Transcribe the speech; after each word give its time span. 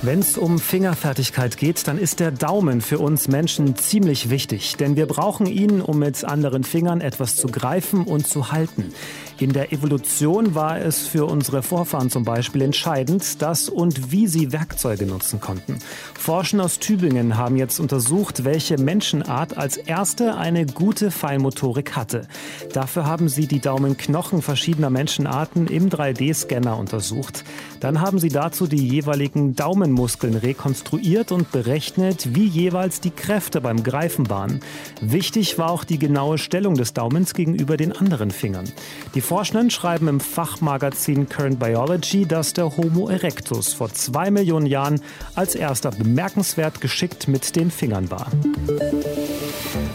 Wenn 0.00 0.20
es 0.20 0.38
um 0.38 0.60
Fingerfertigkeit 0.60 1.56
geht, 1.56 1.88
dann 1.88 1.98
ist 1.98 2.20
der 2.20 2.30
Daumen 2.30 2.80
für 2.82 3.00
uns 3.00 3.26
Menschen 3.26 3.74
ziemlich 3.74 4.30
wichtig, 4.30 4.76
denn 4.76 4.94
wir 4.94 5.06
brauchen 5.06 5.46
ihn, 5.46 5.80
um 5.80 5.98
mit 5.98 6.24
anderen 6.24 6.62
Fingern 6.62 7.00
etwas 7.00 7.34
zu 7.34 7.48
greifen 7.48 8.04
und 8.04 8.24
zu 8.24 8.52
halten. 8.52 8.92
In 9.40 9.52
der 9.52 9.72
Evolution 9.72 10.54
war 10.54 10.80
es 10.80 11.06
für 11.06 11.24
unsere 11.24 11.62
Vorfahren 11.62 12.10
zum 12.10 12.24
Beispiel 12.24 12.62
entscheidend, 12.62 13.42
dass 13.42 13.68
und 13.68 14.12
wie 14.12 14.28
sie 14.28 14.52
Werkzeuge 14.52 15.04
nutzen 15.04 15.40
konnten. 15.40 15.78
Forschende 16.18 16.64
aus 16.64 16.78
Tübingen 16.78 17.36
haben 17.36 17.56
jetzt 17.56 17.80
untersucht, 17.80 18.44
welche 18.44 18.78
Menschenart 18.78 19.56
als 19.56 19.76
erste 19.76 20.36
eine 20.36 20.66
gute 20.66 21.10
Feinmotorik 21.10 21.96
hatte. 21.96 22.26
Dafür 22.72 23.04
haben 23.06 23.28
sie 23.28 23.46
die 23.48 23.60
Daumenknochen 23.60 24.42
verschiedener 24.42 24.90
Menschenarten 24.90 25.66
im 25.66 25.88
3D-Scanner 25.88 26.76
untersucht. 26.76 27.44
Dann 27.80 28.00
haben 28.00 28.18
sie 28.18 28.30
dazu 28.30 28.66
die 28.66 28.88
jeweiligen 28.88 29.54
Daumenmuskeln 29.88 30.34
rekonstruiert 30.34 31.32
und 31.32 31.50
berechnet, 31.50 32.34
wie 32.34 32.46
jeweils 32.46 33.00
die 33.00 33.10
Kräfte 33.10 33.60
beim 33.62 33.82
Greifen 33.82 34.28
waren. 34.28 34.60
Wichtig 35.00 35.58
war 35.58 35.70
auch 35.70 35.84
die 35.84 35.98
genaue 35.98 36.36
Stellung 36.36 36.74
des 36.74 36.92
Daumens 36.92 37.32
gegenüber 37.32 37.78
den 37.78 37.92
anderen 37.92 38.30
Fingern. 38.30 38.70
Die 39.14 39.22
Forschenden 39.22 39.70
schreiben 39.70 40.08
im 40.08 40.20
Fachmagazin 40.20 41.28
Current 41.28 41.58
Biology, 41.58 42.26
dass 42.26 42.52
der 42.52 42.76
Homo 42.76 43.08
erectus 43.08 43.72
vor 43.72 43.92
zwei 43.92 44.30
Millionen 44.30 44.66
Jahren 44.66 45.00
als 45.34 45.54
erster 45.54 45.90
bemerkenswert 45.90 46.80
geschickt 46.82 47.26
mit 47.26 47.56
den 47.56 47.70
Fingern 47.70 48.10
war. 48.10 48.26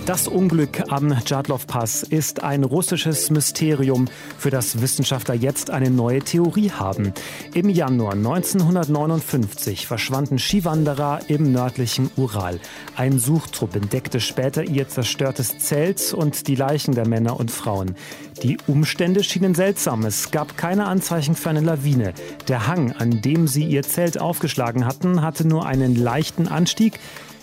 Das 0.06 0.28
Unglück 0.28 0.92
am 0.92 1.16
Djatlov-Pass 1.24 2.04
ist 2.04 2.44
ein 2.44 2.66
russisches 2.66 3.30
Mysterium, 3.30 4.10
für 4.38 4.50
das 4.50 4.82
Wissenschaftler 4.82 5.34
jetzt 5.34 5.70
eine 5.70 5.90
neue 5.90 6.20
Theorie 6.20 6.72
haben. 6.72 7.14
Im 7.54 7.70
Januar 7.70 8.12
1959 8.12 9.88
verschwanden 9.88 10.40
Skiwanderer 10.40 11.22
im 11.30 11.54
nördlichen 11.54 12.12
Ural. 12.18 12.60
Ein 12.98 13.18
Suchtrupp 13.18 13.78
entdeckte 13.78 14.20
später 14.20 14.66
ihr 14.66 14.90
zerstörtes 14.90 15.58
Zelt 15.60 16.14
und 16.14 16.50
die 16.50 16.56
Leichen 16.56 16.94
der 16.94 17.08
Männer 17.08 17.40
und 17.40 17.50
Frauen. 17.50 17.96
Die 18.42 18.58
Umstände 18.68 19.24
schienen 19.24 19.56
seltsam. 19.56 20.04
Es 20.04 20.32
gab 20.32 20.58
keine 20.58 20.86
Anzeichen 20.86 21.36
für 21.36 21.50
eine 21.50 21.62
Lawine. 21.62 22.14
Der 22.50 22.68
Hang, 22.68 22.92
an 22.92 23.22
dem 23.22 23.48
sie 23.48 23.64
ihr 23.64 23.84
Zelt 23.84 24.20
aufgeschlagen 24.20 24.86
hatten, 24.86 25.22
hatte 25.22 25.48
nur 25.48 25.66
einen 25.66 25.96
leichten 25.96 26.50
Anstieg. 26.50 27.00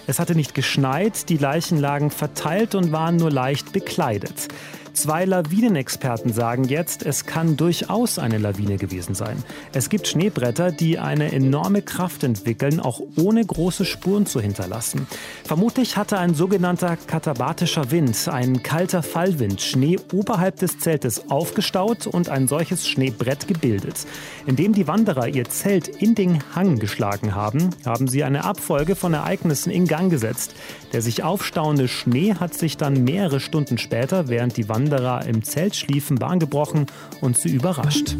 Es 0.07 0.19
hatte 0.19 0.35
nicht 0.35 0.55
geschneit, 0.55 1.29
die 1.29 1.37
Leichen 1.37 1.79
lagen 1.79 2.11
verteilt 2.11 2.75
und 2.75 2.93
waren 2.93 3.17
nur 3.17 3.31
leicht 3.31 3.73
bekleidet. 3.73 4.49
Zwei 4.93 5.25
Lawinenexperten 5.25 6.33
sagen 6.33 6.65
jetzt, 6.65 7.05
es 7.05 7.25
kann 7.25 7.57
durchaus 7.57 8.19
eine 8.19 8.39
Lawine 8.39 8.77
gewesen 8.77 9.15
sein. 9.15 9.43
Es 9.73 9.89
gibt 9.89 10.09
Schneebretter, 10.09 10.73
die 10.73 10.99
eine 10.99 11.33
enorme 11.33 11.81
Kraft 11.81 12.25
entwickeln, 12.25 12.81
auch 12.81 13.01
ohne 13.17 13.45
große 13.45 13.85
Spuren 13.85 14.27
zu 14.27 14.41
hinterlassen. 14.41 15.07
Vermutlich 15.45 15.97
hatte 15.97 16.19
ein 16.19 16.35
sogenannter 16.35 16.97
katabatischer 16.97 17.91
Wind, 17.91 18.29
ein 18.29 18.63
kalter 18.63 19.03
Fallwind, 19.03 19.61
Schnee 19.61 19.99
oberhalb 20.13 20.57
des 20.57 20.79
Zeltes 20.79 21.31
aufgestaut 21.31 22.07
und 22.07 22.29
ein 22.29 22.49
solches 22.49 22.89
Schneebrett 22.89 23.47
gebildet. 23.47 24.07
Indem 24.47 24.75
die 24.75 24.89
Wanderer 24.89 25.29
ihr 25.29 25.49
Zelt 25.49 25.89
in 25.89 26.15
den 26.15 26.41
Hang 26.55 26.79
geschlagen 26.79 27.35
haben, 27.35 27.71
haben 27.85 28.09
sie 28.09 28.25
eine 28.25 28.45
Abfolge 28.45 28.97
von 28.97 29.15
Ereignissen 29.15 29.71
in 29.71 29.87
Gang 29.91 30.09
gesetzt. 30.09 30.55
Der 30.93 31.03
sich 31.03 31.25
aufstauende 31.25 31.89
Schnee 31.89 32.35
hat 32.35 32.55
sich 32.55 32.77
dann 32.77 33.05
mehrere 33.05 33.41
Stunden 33.41 33.77
später, 33.77 34.29
während 34.29 34.57
die 34.57 34.69
Wanderer 34.69 35.27
im 35.27 35.43
Zelt 35.43 35.75
schliefen, 35.75 36.17
Bahn 36.17 36.39
gebrochen 36.39 36.87
und 37.21 37.37
sie 37.37 37.51
überrascht. 37.51 38.15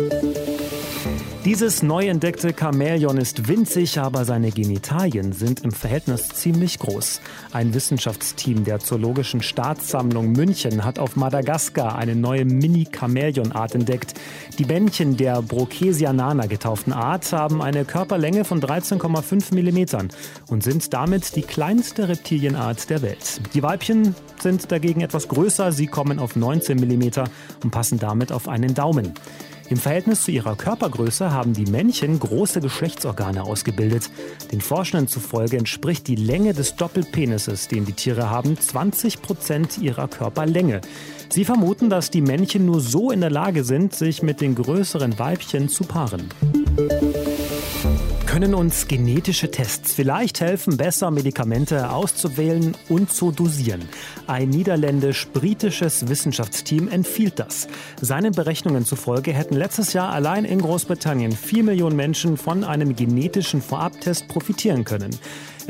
Dieses 1.47 1.83
neu 1.83 2.07
entdeckte 2.07 2.53
Chamäleon 2.53 3.17
ist 3.17 3.49
winzig, 3.49 3.99
aber 3.99 4.27
seine 4.27 4.51
Genitalien 4.51 5.33
sind 5.33 5.65
im 5.65 5.71
Verhältnis 5.71 6.29
ziemlich 6.29 6.79
groß. 6.79 7.23
Ein 7.53 7.73
Wissenschaftsteam 7.73 8.65
der 8.65 8.79
Zoologischen 8.79 9.41
Staatssammlung 9.41 10.33
München 10.33 10.85
hat 10.85 10.99
auf 10.99 11.17
Madagaskar 11.17 11.97
eine 11.97 12.15
neue 12.15 12.45
Mini-Chamäleon-Art 12.45 13.75
entdeckt. 13.75 14.13
Die 14.59 14.67
Männchen 14.67 15.17
der 15.17 15.41
Brocasianana 15.41 16.45
getauften 16.45 16.93
Art 16.93 17.33
haben 17.33 17.63
eine 17.63 17.87
Körperlänge 17.87 18.45
von 18.45 18.61
13,5 18.61 19.55
mm 19.55 20.09
und 20.51 20.63
sind 20.63 20.93
damit 20.93 21.37
die 21.37 21.43
kleinste 21.43 22.11
Reptilienart 22.11 22.91
der 22.91 23.01
Welt. 23.01 23.41
Die 23.55 23.63
Weibchen 23.63 24.15
sind 24.41 24.71
dagegen 24.71 25.01
etwas 25.01 25.29
größer, 25.29 25.73
sie 25.73 25.87
kommen 25.87 26.19
auf 26.19 26.37
19 26.37 26.77
mm 26.77 27.25
und 27.65 27.71
passen 27.71 27.99
damit 27.99 28.31
auf 28.31 28.47
einen 28.47 28.75
Daumen. 28.75 29.15
Im 29.71 29.77
Verhältnis 29.77 30.23
zu 30.23 30.33
ihrer 30.33 30.57
Körpergröße 30.57 31.33
haben 31.33 31.53
die 31.53 31.71
Männchen 31.71 32.19
große 32.19 32.61
Geschlechtsorgane 32.61 33.45
ausgebildet. 33.45 34.11
Den 34.51 34.61
Forschenden 34.61 35.07
zufolge 35.07 35.57
entspricht 35.57 36.09
die 36.09 36.17
Länge 36.17 36.55
des 36.55 36.75
Doppelpenises, 36.75 37.69
den 37.69 37.87
die 37.87 37.93
Tiere 37.93 38.31
haben, 38.31 38.59
20 38.59 39.23
Prozent 39.23 39.79
ihrer 39.79 40.09
Körperlänge. 40.09 40.81
Sie 41.29 41.45
vermuten, 41.45 41.89
dass 41.89 42.11
die 42.11 42.21
Männchen 42.21 42.67
nur 42.67 42.81
so 42.81 43.13
in 43.13 43.21
der 43.21 43.31
Lage 43.31 43.63
sind, 43.63 43.95
sich 43.95 44.25
mit 44.25 44.41
den 44.41 44.57
größeren 44.57 45.21
Weibchen 45.21 45.69
zu 45.69 45.85
paaren 45.85 46.29
können 48.31 48.55
uns 48.55 48.87
genetische 48.87 49.51
Tests 49.51 49.93
vielleicht 49.93 50.41
helfen, 50.41 50.77
besser 50.77 51.11
Medikamente 51.11 51.91
auszuwählen 51.91 52.77
und 52.89 53.13
zu 53.13 53.33
dosieren. 53.33 53.83
Ein 54.29 54.51
niederländisch-britisches 54.51 56.09
Wissenschaftsteam 56.09 56.87
empfiehlt 56.87 57.41
das. 57.41 57.67
Seinen 58.01 58.31
Berechnungen 58.31 58.85
zufolge 58.85 59.33
hätten 59.33 59.57
letztes 59.57 59.95
Jahr 59.95 60.13
allein 60.13 60.45
in 60.45 60.61
Großbritannien 60.61 61.33
vier 61.33 61.65
Millionen 61.65 61.97
Menschen 61.97 62.37
von 62.37 62.63
einem 62.63 62.95
genetischen 62.95 63.61
Vorabtest 63.61 64.29
profitieren 64.29 64.85
können. 64.85 65.11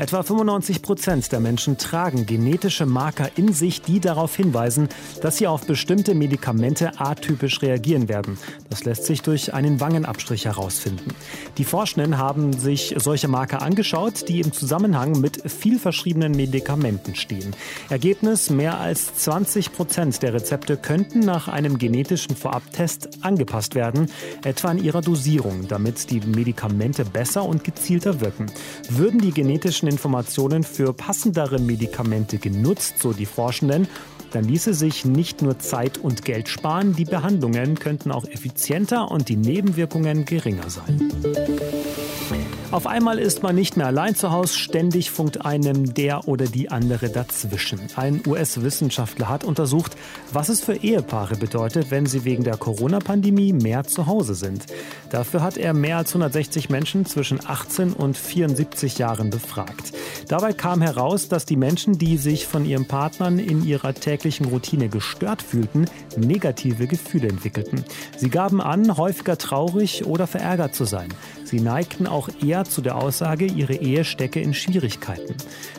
Etwa 0.01 0.23
95 0.23 0.81
Prozent 0.81 1.31
der 1.31 1.39
Menschen 1.39 1.77
tragen 1.77 2.25
genetische 2.25 2.87
Marker 2.87 3.29
in 3.35 3.53
sich, 3.53 3.83
die 3.83 3.99
darauf 3.99 4.35
hinweisen, 4.35 4.89
dass 5.21 5.37
sie 5.37 5.45
auf 5.45 5.67
bestimmte 5.67 6.15
Medikamente 6.15 6.99
atypisch 6.99 7.61
reagieren 7.61 8.09
werden. 8.09 8.39
Das 8.71 8.83
lässt 8.83 9.05
sich 9.05 9.21
durch 9.21 9.53
einen 9.53 9.79
Wangenabstrich 9.79 10.45
herausfinden. 10.45 11.13
Die 11.59 11.65
Forschenden 11.65 12.17
haben 12.17 12.51
sich 12.51 12.95
solche 12.97 13.27
Marker 13.27 13.61
angeschaut, 13.61 14.27
die 14.27 14.39
im 14.39 14.51
Zusammenhang 14.51 15.21
mit 15.21 15.51
viel 15.51 15.77
verschriebenen 15.77 16.31
Medikamenten 16.31 17.13
stehen. 17.13 17.55
Ergebnis, 17.91 18.49
mehr 18.49 18.79
als 18.79 19.13
20 19.13 19.71
Prozent 19.71 20.23
der 20.23 20.33
Rezepte 20.33 20.77
könnten 20.77 21.19
nach 21.19 21.47
einem 21.47 21.77
genetischen 21.77 22.35
Vorabtest 22.35 23.23
angepasst 23.23 23.75
werden, 23.75 24.09
etwa 24.43 24.71
in 24.71 24.83
ihrer 24.83 25.01
Dosierung, 25.01 25.67
damit 25.67 26.09
die 26.09 26.21
Medikamente 26.21 27.05
besser 27.05 27.45
und 27.45 27.63
gezielter 27.63 28.19
wirken. 28.19 28.47
Würden 28.89 29.19
die 29.19 29.29
genetischen 29.31 29.90
Informationen 29.91 30.63
für 30.63 30.93
passendere 30.93 31.59
Medikamente 31.59 32.37
genutzt, 32.37 32.95
so 32.99 33.13
die 33.13 33.25
Forschenden, 33.25 33.87
dann 34.31 34.45
ließe 34.45 34.73
sich 34.73 35.05
nicht 35.05 35.41
nur 35.41 35.59
Zeit 35.59 35.97
und 35.97 36.23
Geld 36.23 36.47
sparen, 36.47 36.95
die 36.95 37.05
Behandlungen 37.05 37.77
könnten 37.77 38.11
auch 38.11 38.25
effizienter 38.25 39.11
und 39.11 39.27
die 39.27 39.35
Nebenwirkungen 39.35 40.25
geringer 40.25 40.69
sein. 40.69 41.11
Auf 42.71 42.87
einmal 42.87 43.19
ist 43.19 43.43
man 43.43 43.53
nicht 43.53 43.75
mehr 43.75 43.87
allein 43.87 44.15
zu 44.15 44.31
Hause, 44.31 44.57
ständig 44.57 45.11
funkt 45.11 45.45
einem 45.45 45.93
der 45.93 46.29
oder 46.29 46.45
die 46.45 46.71
andere 46.71 47.09
dazwischen. 47.09 47.81
Ein 47.97 48.21
US-Wissenschaftler 48.25 49.27
hat 49.27 49.43
untersucht, 49.43 49.97
was 50.31 50.47
es 50.47 50.61
für 50.61 50.75
Ehepaare 50.75 51.35
bedeutet, 51.35 51.91
wenn 51.91 52.05
sie 52.05 52.23
wegen 52.23 52.45
der 52.45 52.55
Corona-Pandemie 52.55 53.51
mehr 53.51 53.83
zu 53.83 54.07
Hause 54.07 54.35
sind. 54.35 54.67
Dafür 55.09 55.43
hat 55.43 55.57
er 55.57 55.73
mehr 55.73 55.97
als 55.97 56.11
160 56.11 56.69
Menschen 56.69 57.05
zwischen 57.05 57.45
18 57.45 57.91
und 57.91 58.17
74 58.17 58.97
Jahren 58.97 59.31
befragt. 59.31 59.91
Dabei 60.29 60.53
kam 60.53 60.81
heraus, 60.81 61.27
dass 61.27 61.45
die 61.45 61.57
Menschen, 61.57 61.97
die 61.97 62.15
sich 62.15 62.47
von 62.47 62.63
ihren 62.63 62.87
Partnern 62.87 63.37
in 63.37 63.65
ihrer 63.65 63.93
täglichen 63.93 64.45
Routine 64.45 64.87
gestört 64.87 65.41
fühlten, 65.41 65.87
negative 66.15 66.87
Gefühle 66.87 67.27
entwickelten. 67.27 67.83
Sie 68.15 68.29
gaben 68.29 68.61
an, 68.61 68.95
häufiger 68.95 69.37
traurig 69.37 70.05
oder 70.05 70.25
verärgert 70.25 70.73
zu 70.73 70.85
sein. 70.85 71.09
Sie 71.51 71.59
neigten 71.59 72.07
auch 72.07 72.29
eher 72.41 72.63
zu 72.63 72.81
der 72.81 72.95
Aussage, 72.95 73.45
ihre 73.45 73.73
Ehe 73.73 74.05
stecke 74.05 74.39
in 74.39 74.53
Schwierigkeiten. 74.53 75.35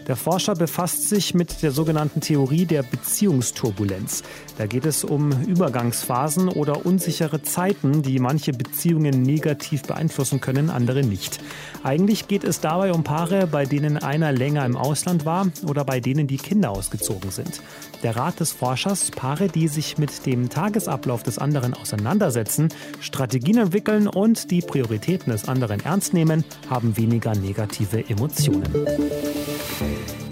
Der 0.07 0.17
Forscher 0.17 0.55
befasst 0.55 1.09
sich 1.09 1.33
mit 1.33 1.63
der 1.63 1.71
sogenannten 1.71 2.21
Theorie 2.21 2.67
der 2.67 2.83
Beziehungsturbulenz. 2.83 4.23
Da 4.59 4.67
geht 4.67 4.85
es 4.85 5.03
um 5.03 5.33
Übergangsphasen 5.47 6.51
oder 6.51 6.85
unsichere 6.85 7.41
Zeiten, 7.41 8.03
die 8.03 8.19
manche 8.19 8.53
Beziehungen 8.53 9.23
negativ 9.23 9.85
beeinflussen 9.85 10.43
können, 10.43 10.69
andere 10.69 11.05
nicht. 11.05 11.41
Eigentlich 11.83 12.29
geht 12.29 12.45
es 12.45 12.61
dabei 12.61 12.93
um 12.93 13.03
Paare, 13.03 13.47
bei 13.47 13.65
denen 13.65 13.97
einer 13.97 14.31
länger 14.31 14.67
im 14.67 14.77
Ausland 14.77 15.25
war 15.25 15.47
oder 15.67 15.87
bei 15.87 16.01
denen 16.01 16.27
die 16.27 16.37
Kinder 16.37 16.71
ausgezogen 16.71 17.31
sind. 17.31 17.63
Der 18.03 18.17
Rat 18.17 18.41
des 18.41 18.53
Forschers, 18.53 19.11
Paare, 19.11 19.49
die 19.49 19.69
sich 19.69 19.97
mit 19.97 20.27
dem 20.27 20.51
Tagesablauf 20.51 21.23
des 21.23 21.39
anderen 21.39 21.73
auseinandersetzen, 21.73 22.69
Strategien 23.01 23.57
entwickeln 23.57 24.07
und 24.07 24.51
die 24.51 24.61
Prioritäten 24.61 25.33
des 25.33 25.49
anderen 25.63 25.85
ernst 25.85 26.13
nehmen, 26.13 26.45
haben 26.69 26.97
weniger 26.97 27.35
negative 27.37 28.05
Emotionen. 28.09 28.69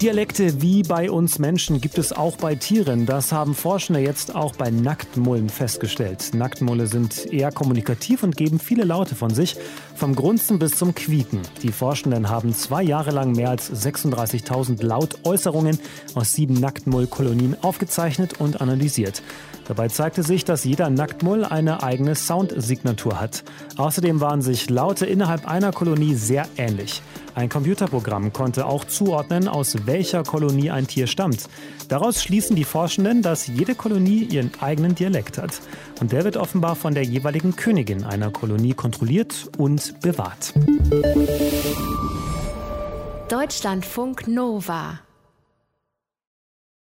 Dialekte 0.01 0.63
wie 0.63 0.81
bei 0.81 1.11
uns 1.11 1.37
Menschen 1.37 1.79
gibt 1.79 1.99
es 1.99 2.11
auch 2.11 2.35
bei 2.35 2.55
Tieren. 2.55 3.05
Das 3.05 3.31
haben 3.31 3.53
Forschende 3.53 3.99
jetzt 3.99 4.33
auch 4.33 4.55
bei 4.55 4.71
Nacktmullen 4.71 5.47
festgestellt. 5.47 6.31
Nacktmulle 6.33 6.87
sind 6.87 7.31
eher 7.31 7.51
kommunikativ 7.51 8.23
und 8.23 8.35
geben 8.35 8.57
viele 8.57 8.83
Laute 8.83 9.13
von 9.13 9.29
sich, 9.29 9.57
vom 9.93 10.15
Grunzen 10.15 10.57
bis 10.57 10.71
zum 10.71 10.95
Quieken. 10.95 11.41
Die 11.61 11.71
Forschenden 11.71 12.29
haben 12.29 12.55
zwei 12.55 12.81
Jahre 12.81 13.11
lang 13.11 13.33
mehr 13.33 13.51
als 13.51 13.71
36.000 13.71 14.83
Lautäußerungen 14.83 15.77
aus 16.15 16.31
sieben 16.31 16.55
Nacktmullkolonien 16.55 17.57
aufgezeichnet 17.61 18.41
und 18.41 18.59
analysiert. 18.59 19.21
Dabei 19.67 19.87
zeigte 19.89 20.23
sich, 20.23 20.43
dass 20.43 20.63
jeder 20.63 20.89
Nacktmull 20.89 21.45
eine 21.45 21.83
eigene 21.83 22.15
Soundsignatur 22.15 23.21
hat. 23.21 23.43
Außerdem 23.77 24.19
waren 24.19 24.41
sich 24.41 24.67
Laute 24.67 25.05
innerhalb 25.05 25.47
einer 25.47 25.71
Kolonie 25.71 26.15
sehr 26.15 26.47
ähnlich. 26.57 27.03
Ein 27.33 27.49
Computerprogramm 27.49 28.33
konnte 28.33 28.65
auch 28.65 28.85
zuordnen, 28.85 29.47
aus 29.47 29.85
welcher 29.85 30.23
Kolonie 30.23 30.69
ein 30.69 30.87
Tier 30.87 31.07
stammt. 31.07 31.47
Daraus 31.87 32.21
schließen 32.21 32.55
die 32.55 32.63
Forschenden, 32.63 33.21
dass 33.21 33.47
jede 33.47 33.75
Kolonie 33.75 34.23
ihren 34.23 34.51
eigenen 34.59 34.95
Dialekt 34.95 35.37
hat. 35.37 35.61
Und 35.99 36.11
der 36.11 36.23
wird 36.23 36.37
offenbar 36.37 36.75
von 36.75 36.93
der 36.93 37.03
jeweiligen 37.03 37.55
Königin 37.55 38.03
einer 38.03 38.31
Kolonie 38.31 38.73
kontrolliert 38.73 39.49
und 39.57 39.99
bewahrt. 40.01 40.53
Deutschlandfunk 43.29 44.27
Nova 44.27 44.99